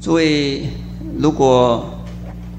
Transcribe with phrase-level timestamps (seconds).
[0.00, 0.68] 诸位，
[1.18, 1.84] 如果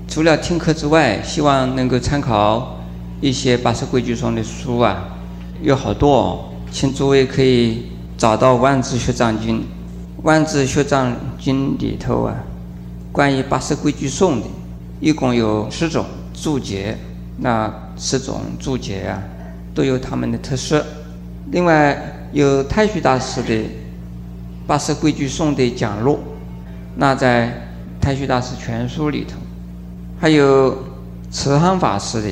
[0.07, 2.79] 除了听课之外，希望能够参考
[3.21, 5.17] 一些八十规矩颂的书啊，
[5.61, 7.83] 有好多哦，请诸位可以
[8.17, 9.59] 找到《万字学藏经》。
[10.23, 12.35] 《万字学藏经》里头啊，
[13.11, 14.47] 关于八十规矩颂的，
[14.99, 16.97] 一共有十种注解。
[17.39, 19.21] 那十种注解啊，
[19.75, 20.83] 都有他们的特色。
[21.51, 21.95] 另外，
[22.33, 23.53] 有太虚大师的
[24.65, 26.19] 《八十规矩颂》的讲录，
[26.99, 27.47] 那在
[28.03, 29.35] 《太虚大师全书》里头；
[30.19, 30.75] 还有
[31.29, 32.29] 慈航法师的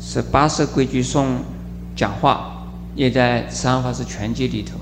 [0.00, 1.26] 是《八识规矩颂》
[1.94, 4.76] 讲话，也在《慈航法师全集》里头；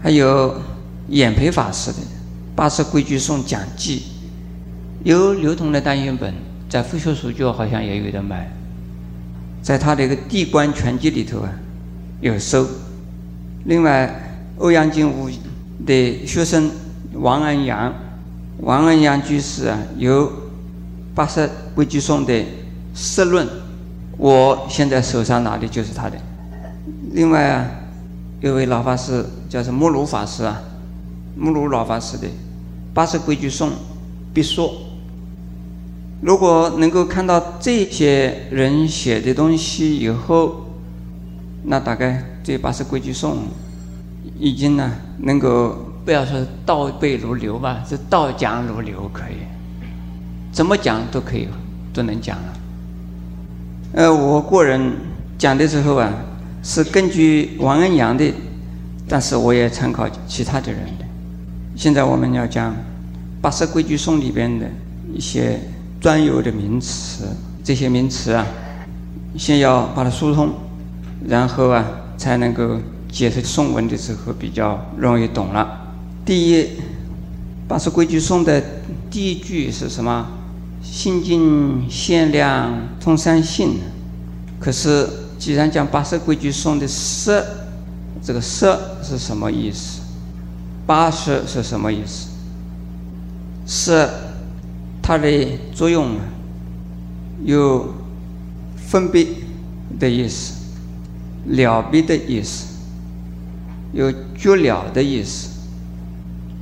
[0.00, 0.54] 还有
[1.08, 1.98] 演培法师的
[2.54, 3.98] 《八识规矩颂讲记》，
[5.02, 6.32] 有流通的单行本，
[6.68, 8.52] 在复学书局好像也有的卖。
[9.62, 11.50] 在他的一个《地观全集》里头啊，
[12.20, 12.64] 有收。
[13.64, 15.28] 另外，欧阳靖武
[15.84, 16.70] 的学生
[17.14, 17.92] 王安阳，
[18.62, 20.26] 王恩阳居士啊，有
[21.14, 22.44] 《八十规矩颂》的
[22.94, 23.46] 释论，
[24.18, 26.16] 我现在手上拿的就是他的。
[27.12, 27.66] 另外啊，
[28.40, 30.60] 有位老法师叫做木鲁法师啊，
[31.36, 32.26] 木鲁老法师的
[32.92, 33.70] 《八十规矩颂》
[34.34, 34.72] 必说。
[36.20, 40.66] 如果能够看到这些人写的东西以后，
[41.64, 43.38] 那大概这八十规矩颂
[44.38, 49.36] 已经呢，能够不要说倒背如流吧，是倒讲如流可以，
[50.50, 51.46] 怎么讲都可以，
[51.94, 52.52] 都能讲了。
[53.92, 54.92] 呃，我个人
[55.38, 56.12] 讲的时候啊，
[56.64, 58.34] 是根据王恩阳的，
[59.08, 61.04] 但是我也参考其他的人的。
[61.76, 62.74] 现在我们要讲
[63.40, 64.66] 八十规矩颂里边的
[65.14, 65.60] 一些。
[66.00, 67.28] 专有的名词，
[67.62, 68.44] 这些名词啊，
[69.36, 70.50] 先要把它疏通，
[71.28, 71.84] 然后啊，
[72.16, 75.79] 才能够解释颂文的时候比较容易懂了。
[76.30, 76.64] 第一，
[77.66, 78.62] 八识规矩颂的
[79.10, 80.28] 第一句是什么？
[80.80, 83.80] 心静限量通三性。
[84.60, 85.08] 可是，
[85.40, 87.44] 既然讲八识规矩颂的色，
[88.22, 90.02] 这个色是什么意思？
[90.86, 92.28] 八识是什么意思？
[93.66, 94.08] 色。
[95.02, 96.14] 它的作用
[97.44, 97.92] 有
[98.76, 99.26] 分别
[99.98, 100.54] 的意思，
[101.46, 102.66] 了别的意思，
[103.92, 105.48] 有绝了的意思，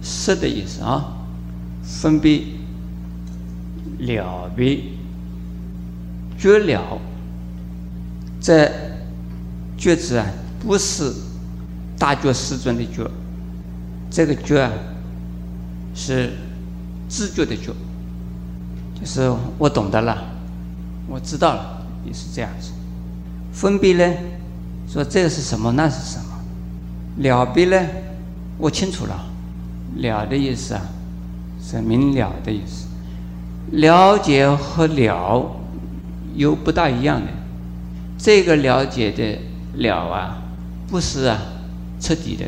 [0.09, 1.13] 色的意思啊，
[1.83, 2.43] 分别、
[3.99, 4.81] 了别、
[6.39, 6.99] 绝了。
[8.41, 8.71] 这
[9.77, 10.27] 觉字啊，
[10.61, 11.13] 不是
[11.99, 13.09] 大觉世尊的觉，
[14.11, 14.73] 这个觉啊，
[15.95, 16.33] 是
[17.09, 17.73] 自觉的觉。
[18.99, 20.25] 就是我懂得了，
[21.07, 22.71] 我知道了，也是这样子。
[23.53, 24.17] 分别呢，
[24.89, 26.33] 说这是什么，那是什么；
[27.19, 27.87] 了别呢，
[28.57, 29.28] 我清楚了。
[29.97, 30.83] 了的意思啊，
[31.63, 32.87] 是明了的意思。
[33.73, 35.57] 了解和了
[36.35, 37.27] 有不大一样的。
[38.19, 39.39] 这个了解的
[39.75, 40.43] 了啊，
[40.89, 41.39] 不是啊
[42.01, 42.45] 彻底的。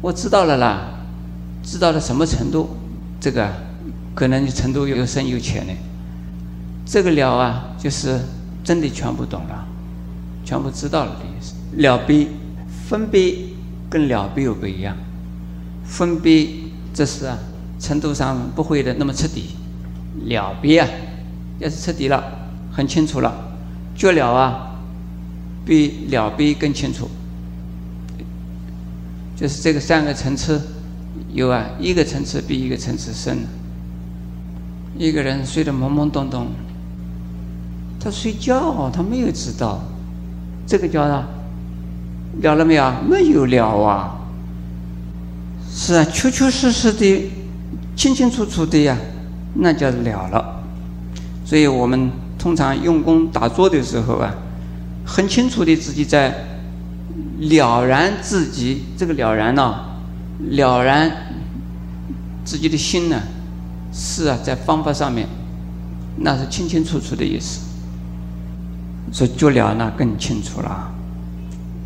[0.00, 0.88] 我知道了啦，
[1.62, 2.70] 知道到什么程度？
[3.20, 3.66] 这个。
[4.14, 5.72] 可能程度又深又浅呢。
[6.84, 8.18] 这个了啊，就是
[8.64, 9.64] 真的全部懂了，
[10.44, 11.54] 全部知道了的意思。
[11.76, 12.26] 了别、
[12.88, 13.36] 分别
[13.88, 14.96] 跟了别又不一样。
[15.88, 16.46] 分别
[16.94, 17.36] 这是啊，
[17.80, 19.56] 程度上不会的那么彻底。
[20.26, 20.88] 了别啊，
[21.58, 22.22] 要是彻底了，
[22.70, 23.32] 很清楚了。
[23.96, 24.76] 觉了啊，
[25.64, 27.08] 比了别更清楚。
[29.34, 30.60] 就是这个三个层次，
[31.32, 33.38] 有啊，一个层次比一个层次深。
[34.96, 36.48] 一个人睡得懵懵懂懂，
[38.00, 39.80] 他睡觉，他没有知道，
[40.66, 41.24] 这个叫啥？
[42.42, 42.92] 了了没有？
[43.08, 44.17] 没有了啊！
[45.80, 47.30] 是啊，确确实实的，
[47.94, 48.98] 清清楚楚的呀，
[49.54, 50.60] 那叫了了。
[51.44, 54.34] 所以我们通常用功打坐的时候啊，
[55.06, 56.34] 很清楚的自己在
[57.38, 59.78] 了然自己，这个了然呢，
[60.50, 61.12] 了然
[62.44, 63.22] 自己的心呢。
[63.92, 65.28] 是啊，在方法上面，
[66.16, 67.60] 那是清清楚楚的意思。
[69.12, 70.92] 所以就了那更清楚了。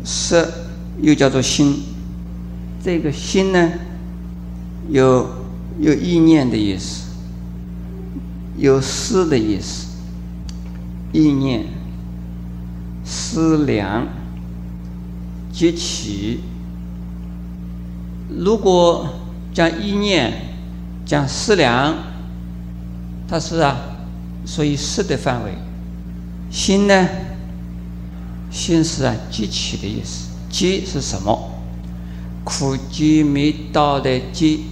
[0.03, 0.51] 色
[0.99, 1.81] 又叫做心，
[2.83, 3.71] 这个心呢，
[4.89, 5.27] 有
[5.79, 7.09] 有意念的意思，
[8.57, 9.87] 有思的意思，
[11.11, 11.65] 意念、
[13.03, 14.07] 思量、
[15.51, 16.41] 激起。
[18.29, 19.09] 如果
[19.53, 20.49] 将意念。
[21.05, 21.95] 讲思量，
[23.27, 23.77] 它是啊，
[24.45, 25.51] 属于思的范围。
[26.49, 27.09] 心呢，
[28.49, 30.29] 心是啊，激起的意思。
[30.49, 31.51] 激是什么？
[32.45, 34.63] 苦集灭道的激，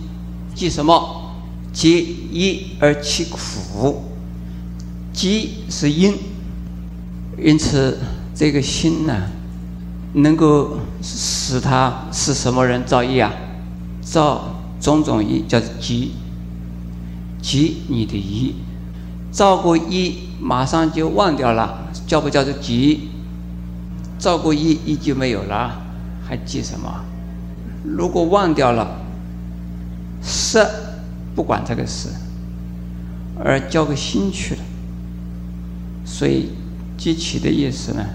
[0.53, 1.33] 激什么？
[1.73, 4.03] 皆一而其苦，
[5.13, 6.13] 即是因。
[7.37, 7.97] 因此，
[8.35, 9.15] 这个心呢，
[10.13, 13.33] 能够使他是什么人造业啊？
[14.01, 16.11] 造种种业，叫做积。
[17.41, 18.53] 积你的业，
[19.31, 23.09] 造过业马上就忘掉了，叫不叫做积？
[24.19, 25.81] 造过业业就没有了，
[26.27, 27.03] 还记什么？
[27.83, 28.99] 如果忘掉了，
[30.21, 30.69] 色
[31.35, 32.09] 不管这个事，
[33.43, 34.61] 而交个心去了，
[36.05, 36.49] 所以
[36.97, 38.05] 激起的意思呢，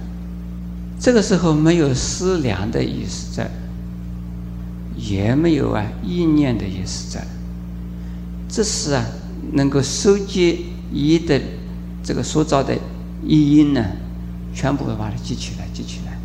[1.01, 3.51] 这个时候没有思量的意思在，
[4.97, 7.27] 也没有啊意念的意思在，
[8.49, 9.05] 这是啊
[9.53, 11.41] 能够收集一的
[12.03, 12.77] 这个所造的
[13.27, 13.85] 意音呢，
[14.55, 16.17] 全部会把它集起来，集起来，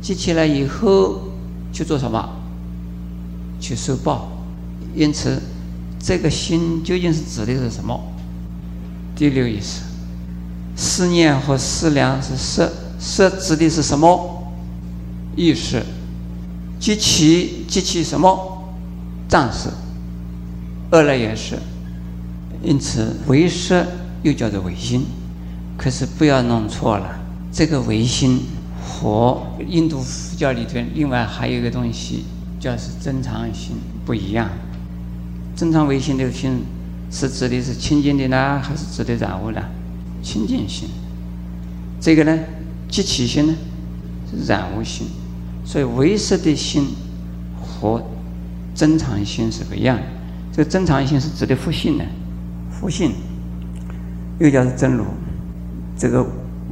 [0.00, 1.20] 集起来以后
[1.72, 2.28] 去做什么？
[3.60, 4.26] 去受报，
[4.94, 5.40] 因此，
[5.98, 8.00] 这个心究竟是指的是什么？
[9.14, 9.82] 第六意思，
[10.74, 14.52] 思念和思量是色，色指的是什么？
[15.36, 15.82] 意识，
[16.78, 18.64] 及其及其什么？
[19.28, 19.68] 藏识，
[20.90, 21.58] 二来也是。
[22.62, 23.86] 因此，唯识
[24.22, 25.06] 又叫做唯心，
[25.76, 27.18] 可是不要弄错了，
[27.52, 28.40] 这个唯心
[28.82, 32.24] 和印度佛教里头另外还有一个东西。
[32.60, 34.46] 叫是正常心不一样，
[35.60, 36.64] 正常唯心的心
[37.10, 39.60] 是指的是清净的呢，还是指的染污呢？
[40.22, 40.88] 清净心。
[42.00, 42.38] 这个呢，
[42.88, 43.54] 即起心呢，
[44.30, 45.06] 是染污心。
[45.62, 46.86] 所以唯识的心
[47.60, 48.02] 和
[48.74, 50.02] 正常心是不一样的。
[50.50, 52.04] 这个正常心是指的复性呢，
[52.70, 53.12] 复性，
[54.38, 55.04] 又叫是真如。
[55.94, 56.24] 这个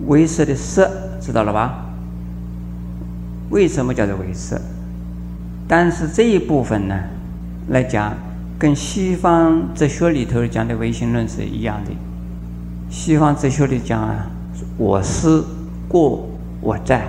[0.06, 0.90] 唯识的色
[1.20, 1.84] 知道了吧？
[3.50, 4.58] 为什么叫做唯识？
[5.68, 6.98] 但是这一部分呢，
[7.68, 8.16] 来讲，
[8.58, 11.90] 跟西方哲学里头讲的唯心论是一样的。
[12.90, 14.26] 西方哲学里讲啊，
[14.76, 15.44] 我思
[15.86, 16.28] 过
[16.60, 17.06] 我在，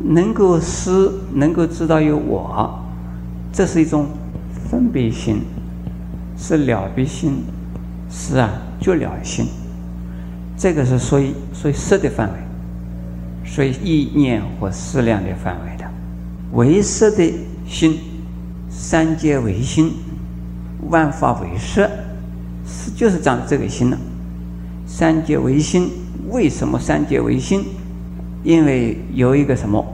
[0.00, 2.76] 能够思，能够知道有我，
[3.52, 4.06] 这是一种
[4.68, 5.42] 分别心，
[6.36, 7.36] 是了别心，
[8.10, 8.50] 是啊，
[8.80, 9.46] 觉了心。
[10.56, 12.38] 这个是属于属于色的范围，
[13.44, 15.84] 属于意念或思量的范围的，
[16.52, 17.32] 唯色的。
[17.66, 17.98] 心，
[18.68, 19.90] 三界唯心，
[20.88, 21.88] 万法为识，
[22.66, 23.98] 是就是长这个心了。
[24.86, 25.88] 三界唯心，
[26.30, 27.64] 为什么三界唯心？
[28.42, 29.84] 因为有一个什么？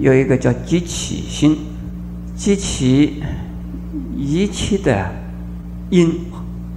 [0.00, 1.56] 有一个叫集起心，
[2.36, 3.22] 集起
[4.16, 5.10] 一切的
[5.90, 6.12] 因，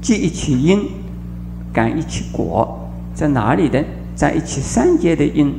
[0.01, 0.87] 即一切因，
[1.71, 3.83] 感一切果，在哪里的？
[4.15, 5.53] 在一起三界的因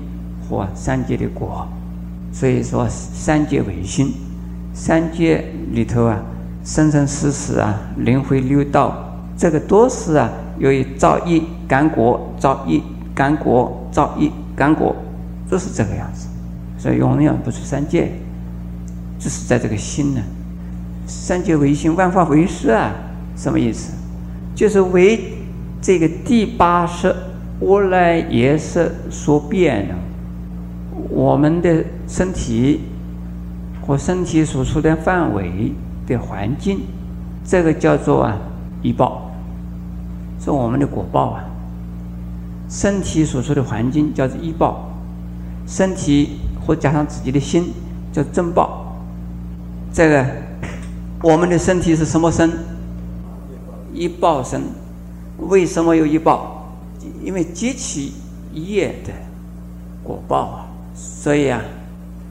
[0.49, 1.69] 或三界的果。
[2.33, 4.13] 所以说，三界唯心。
[4.73, 6.21] 三界里头啊，
[6.65, 12.81] 生生死死啊，轮回六道，这个都是啊，由于造业感果，造业
[13.15, 14.97] 感果，造业感果，
[15.49, 16.27] 都是这个样子，
[16.79, 18.11] 所以永远不出三界，
[19.19, 20.23] 只是在这个心呢。
[21.07, 22.93] 三界为心，万法为识啊，
[23.37, 23.93] 什么意思？
[24.55, 25.21] 就是为
[25.83, 27.15] 这个第八识
[27.61, 29.95] 无来也识所变的，
[31.11, 32.81] 我们的身体。
[33.87, 35.71] 和身体所处的范围
[36.07, 36.81] 的环境，
[37.45, 38.37] 这个叫做啊
[38.83, 39.31] 医报，
[40.41, 41.45] 是我们的果报啊。
[42.69, 44.89] 身体所处的环境叫做医报，
[45.67, 47.73] 身体或加上自己的心
[48.13, 48.97] 叫正报。
[49.93, 50.27] 这个
[51.23, 52.51] 我们的身体是什么身？
[53.93, 54.63] 医报身。
[55.39, 56.73] 为什么有医报？
[57.23, 58.13] 因为积起
[58.53, 59.13] 业的
[60.03, 61.61] 果报啊，所以啊。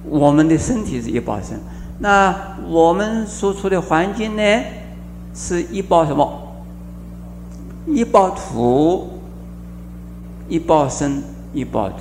[0.05, 1.57] 我们的身体是一报身，
[2.03, 4.43] 那我们所处的环境呢，
[5.33, 6.53] 是一包什么？
[7.87, 9.07] 一包土，
[10.49, 11.95] 一包身，一包土。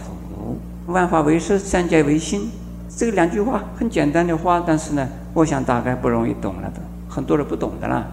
[0.87, 2.51] 万法唯识，三界唯心。
[2.89, 8.05] 这两句话很简单的话，但是呢，我想大概不容易懂了的，很多人不懂的啦。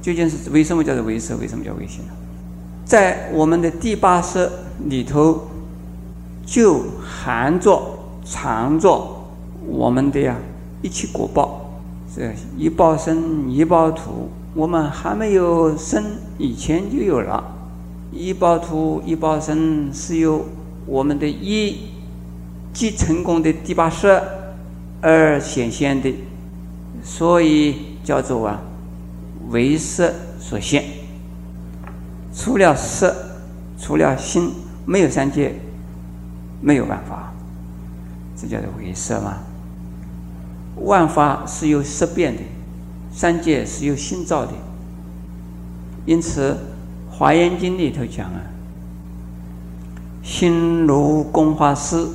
[0.00, 1.34] 究竟是为什么叫做唯识？
[1.34, 2.12] 为什么叫唯心呢？
[2.84, 4.48] 在我们的第八识
[4.88, 5.48] 里头，
[6.46, 7.82] 就含着、
[8.24, 9.04] 藏着。
[9.66, 10.36] 我们的呀，
[10.84, 11.80] 一切果报，
[12.14, 16.04] 这一报生一报土，我们还没有生
[16.36, 17.42] 以前就有了。
[18.12, 20.44] 一报土一报生是由
[20.84, 21.88] 我们的一
[22.74, 24.20] 即成功的第八识
[25.00, 26.14] 而显现的，
[27.02, 28.60] 所以叫做啊
[29.48, 30.84] 为色所现。
[32.34, 33.16] 除了色，
[33.78, 34.50] 除了心，
[34.84, 35.54] 没有三界，
[36.60, 37.32] 没有办法，
[38.36, 39.38] 这叫做为色嘛。
[40.76, 42.42] 万法是由色变的，
[43.12, 44.52] 三界是由心造的。
[46.06, 46.58] 因此，
[47.16, 48.40] 《华严经》里头讲啊，
[50.22, 52.06] 心如工画师，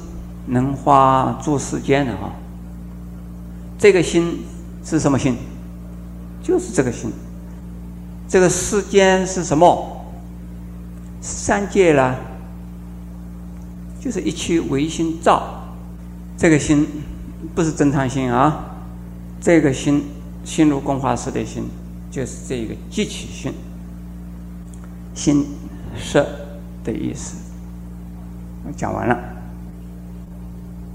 [0.47, 2.33] 能画诸世间的啊。
[3.77, 4.39] 这个心
[4.83, 5.37] 是什么心？
[6.43, 7.11] 就是这个心。
[8.27, 10.05] 这个世间是什么？
[11.21, 12.15] 三界啦，
[13.99, 15.63] 就是一切唯心造。
[16.37, 16.87] 这个心
[17.55, 18.75] 不是正常心啊，
[19.39, 20.03] 这个心
[20.43, 21.63] 心如工画师的心，
[22.11, 23.53] 就是这个集体心。
[25.15, 25.45] 心
[25.97, 26.25] 色
[26.83, 27.35] 的意思，
[28.65, 29.17] 我讲完了。